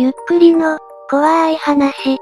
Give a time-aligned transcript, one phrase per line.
[0.00, 0.78] ゆっくりの、
[1.10, 2.18] 怖い話。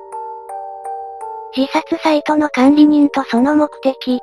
[1.54, 4.18] 自殺サイトの管理人とその目的。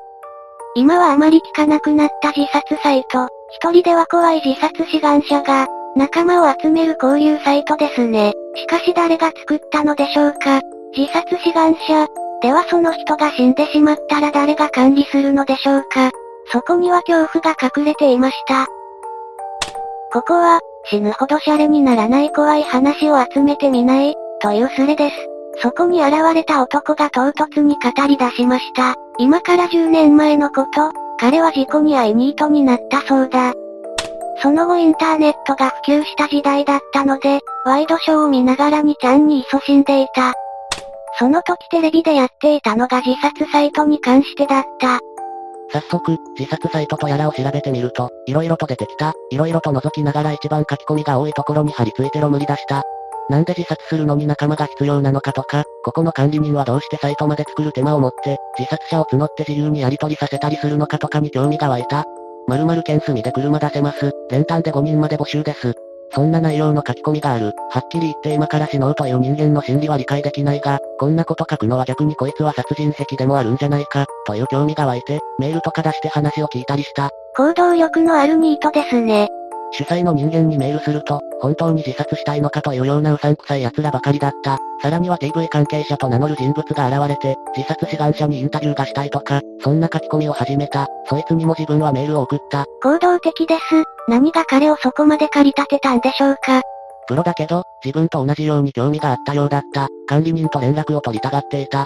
[0.74, 3.28] 今はあまり聞かなくなった自殺サイト。
[3.52, 8.34] 一人では怖い自殺志願者が、仲間を集める交流サイトですね。
[8.56, 10.60] しかし誰が作ったのでしょうか
[10.98, 12.08] 自殺志願者。
[12.42, 16.10] ではその人が死んでしまったら誰が管理するのでしょうか
[16.52, 18.66] そこには恐怖が隠れていました。
[20.12, 25.16] ここは、死ぬほどシャレにならない怖い話を集めてみない、というスレです。
[25.62, 28.96] そこに現れた男が唐突に語り出しました。
[29.18, 33.54] 今から10年前のこと、彼は事故に遭いニートになったそうだ。
[34.42, 40.34] その後インターネットが普及した時代だったので、ワイドショーを見ながらにちゃんに勤しんでいた。
[41.20, 45.00] その時テレビでやっていたのが自殺サイトに関してだった。
[45.72, 52.84] 早速、自殺サイトとやらを調べてみると、色々と出てきた、色々と覗きながら一番書き込みが多いところに貼り付いてろ無理出した。
[53.30, 62.04] なんで自殺するのに仲間が必要なのかとか、ここの管理人はどうしてサイトまで作る手間を持って、自殺者を募って自由にやり取りさせたりするのかとかに興味が湧いた。
[62.48, 64.12] 〇〇県住で車出せます。
[64.30, 65.74] 連単で5人まで募集です。
[66.12, 67.54] そんな内容の書き込みがある。
[67.72, 77.10] はっきり言って今から死のうという人間の心理は理解できないが、こんなこと書くのは逆にこいつは殺人癖でもあるんじゃないか、という興味が湧いて、メールとか出して話を聞いたりした。
[77.36, 79.28] 行動力のあるニートですね。
[79.76, 84.60] 主催の人間にメールすると、本当に自殺したいのかというようなうさんくさい奴らばかりだった。
[84.82, 90.86] さらには TV 関係者と名乗る人物が現れて、自殺志願者にインタビューがしたいとか、そんな書き込みを始めた。
[91.10, 92.66] そいつにも自分はメールを送った。
[92.84, 93.62] 行動的です。
[94.08, 96.62] 何が彼をそこまで駆り立てたんでしょうか。
[97.08, 99.88] プロだけど、自分と同じように興味があったようだった。
[100.08, 101.86] 管理人と連絡を取りたがっていた。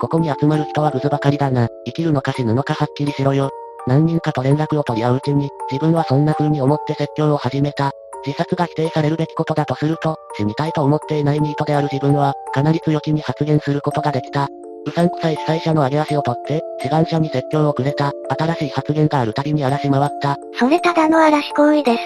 [0.00, 1.68] ここに集まる人はグズばかりだな。
[1.84, 3.50] 生きるのか死ぬのかはっきりしろよ。
[3.86, 7.92] 何人かと連絡を取り合ううちに、自分はそんな風に思って説教を始めた。
[8.26, 14.48] 自殺が否定されるべきことだとすると、死にたいと思っていないニートである自分は、かなり強気に発言することができた。
[14.86, 20.36] うさんくさい主催者の上げ足を取って、志願者に説教をくれた、新しい発言があるたびに荒らし回った。
[20.58, 22.02] それただの嵐行為です。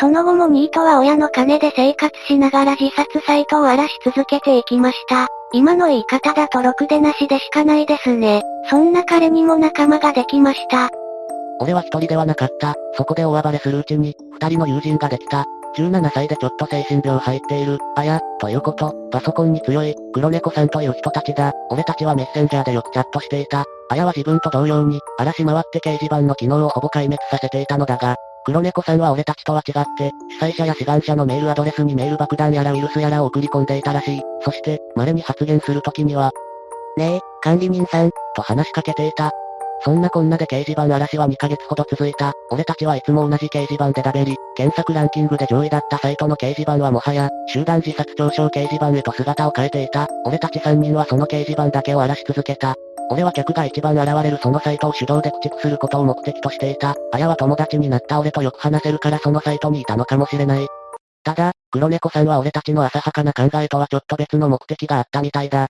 [0.00, 5.28] その後もニートは親の金で生活しながら自殺サイトを荒らし続けていきました。
[5.54, 8.42] 今の言い方だとろくでなしでしかないですね。
[8.68, 10.90] そんな彼にも仲間ができました。
[11.60, 12.74] 俺は一人ではなかった。
[12.96, 15.44] そこで大暴れするうちに、二人の友人ができた。
[15.76, 21.52] 17歳でちょっと精神病入っている、あや、ということ、パソコンに強い、黒猫さんという人たちだ。
[21.70, 23.64] 俺たちはメッセンジャーでよくチャットしていた。
[23.90, 34.20] あやは自分と同様に、荒らし回って掲示板の機能をほぼ壊滅させていたのだが、黒猫さんは俺たちとは違って、主催者や志願者のメールアドレスにメール爆弾やらウイルスやらを送り込んでいたらしい。
[34.42, 36.30] そして、稀に発言するときには、
[36.96, 39.30] ねえ、管理人さん、と話しかけていた。
[39.84, 42.32] そんなこんなで掲示板嵐は2ヶ月ほど続いた。
[42.50, 50.06] 俺たちはいつも同じ掲示板でダベり、検索ランキングで上位だったサイトの掲示板はもはや、集団自殺嘲笑掲示板へと姿を変えていた。
[50.24, 52.76] 俺たち3人はその掲示板だけを荒らし続けた。
[53.14, 56.96] 俺は客が一番現れるそのサイトを手動で駆逐することを目的としていた。
[57.12, 60.66] あやは友達になった俺とよく話せるからそのサイトにいたのかもしれない。
[61.22, 65.68] ただ、黒猫さんは俺たちの浅はかな考えとはちょっと別の目的があったみたいだ。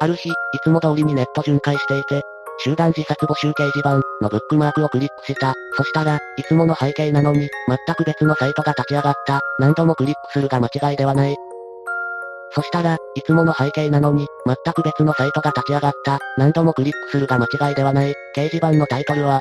[0.00, 2.22] ある日、いつも通りにネット巡回していて、
[2.64, 5.54] 集団自殺募集掲示板のブックマークをクリックした。
[5.76, 9.40] そしたら、いつもの背景なのに、全く別のサイトが立ち上がった。
[9.60, 11.36] 何度もクリックするが間違いではない。
[12.52, 16.18] そしたら、いつもの背景なのに、全く別のサイトが立ち上がった。
[16.36, 18.14] 何度もクリックするが間違いではない。
[18.36, 19.40] 掲示板のタイトルは、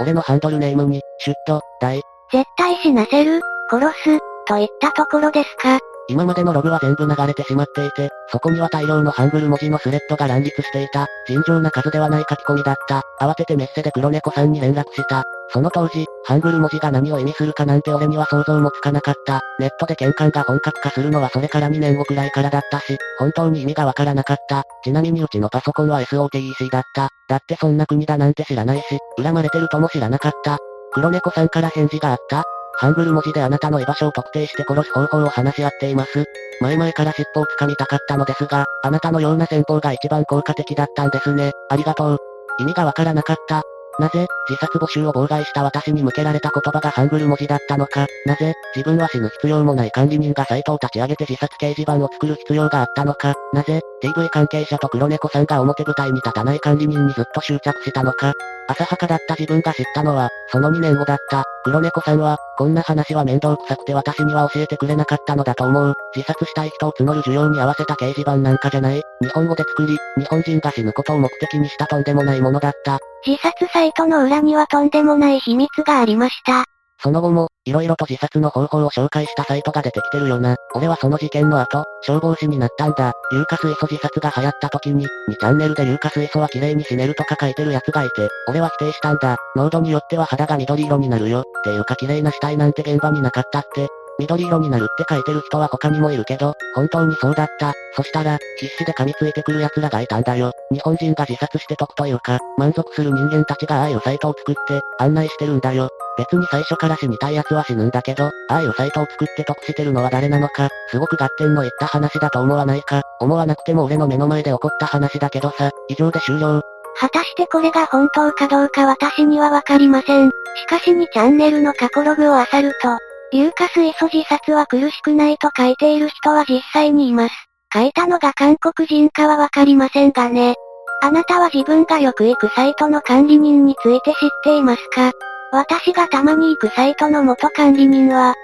[0.00, 2.00] 俺のハンドルネームに、シュッと、大。
[2.32, 3.40] 絶対死なせる、
[3.70, 5.78] 殺す、といったところですか。
[6.08, 11.06] 今までのログは全部流れてしまっていて、そこには大量のハングル文字のスレッドが乱立していた。
[11.26, 13.02] 尋常な数ではない書き込みだった。
[13.20, 15.24] 慌ててメッセで黒猫さんに連絡した。
[15.50, 19.40] その当時、ハングル文字が何を意味するかなんて俺には想像もつかなかった。
[19.58, 24.64] ネットで喧嘩が本格化するのはそれから2年後くらいからだったし、本当に意味がわからなかった。
[24.82, 27.10] ちなみにうちのパソコンは SOTEC だった。
[27.28, 28.84] だってそんな国だなんて知らないし、
[29.22, 30.58] 恨まれてるとも知らなかった。
[30.92, 32.44] 黒猫さんから返事があった
[32.78, 36.24] ハングル文字であなたの居場所を特定して殺す方法を話し合っています。
[36.60, 41.52] 前々から尻尾を掴みたかったのですが、あなたのような戦法が一番効果的だったんですね。
[41.70, 42.18] ありがとう。
[42.58, 43.62] 意味がわからなかった。
[43.98, 48.06] なぜ、自殺募集を妨害した私に向けられた言葉がハングル文字だったのか。
[48.26, 53.34] なぜ、自分は死ぬ必要もない管理人がサイトを立ち上げて自殺掲示板を作る必要があったのか。
[53.54, 53.80] なぜ、
[54.14, 58.32] TV 関係者と黒猫さんが表舞台に立たない管理人にずっと執着したのか。
[58.68, 61.44] 浅はかだった自分が知ったのは、その2年後だった。
[61.64, 65.94] 黒猫さんは、こんな話は面倒くさくて私には教えてくれなかったのだと思う。
[66.14, 69.02] 自殺したい人を募る需要に合わせた掲示板なんかじゃない。
[69.22, 72.98] 日本語で作り、日本人が死ぬことを目的にしたとんでもないものだった。
[73.26, 76.75] 自殺サイトの裏にはとんでもない秘密がありました。
[77.02, 80.56] その後も、色々と自殺の方法を紹介したサイトが出てきてるよな。
[80.74, 83.12] 俺はその事件の後、消防士になったんだ。
[83.32, 89.36] 硫化水素自殺が流行った時に、2チャンネルで硫化水素は綺麗に死ねるとか書いてる奴がいて、俺は否定したんだ。
[89.56, 91.40] 濃度によっては肌が緑色になるよ。
[91.40, 93.88] っていうか綺麗な死体なんて現場になかったって。
[94.18, 97.74] 緑色になるって書いてる人は他にもいるけど、本当にそうだった。
[97.94, 100.52] そしたら、必死で噛みついてくる奴らがいたんだよ。
[100.72, 105.88] 日本人が自殺して得というか、満足する人間たちがああいうサイトを作って、案内してるんだよ。
[106.16, 116.62] 別に最初から死にたい奴は死ぬんだけど、ああいうサイトを作って得してるのは誰なのか、すごく合点のいった話だと思わないか、思わなくても俺の目の前で起こった話だけどさ、以上で終了。
[116.98, 120.30] 果たしてこれが本当かどうか私にはわかりません。
[120.30, 122.96] しかし2チャンネルの過去ログを漁ると、
[123.32, 127.34] 硫化水素自殺は苦しくないと書いている人は実際にいます。
[127.74, 130.54] 書いたのが韓国人かはわかりませんがね。
[131.02, 135.12] あなたは自分がよく行くサイトの管理人について知っていますか？
[135.52, 138.34] 私がたまに行くサイトの元管理人は、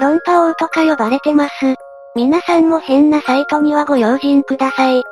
[0.00, 1.52] 論破王とか呼ばれてます。
[2.14, 5.02] 皆さんも変なサイトにはご用心ください。